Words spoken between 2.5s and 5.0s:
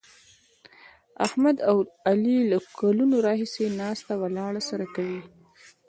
له کلونو راهسې ناسته ولاړه سره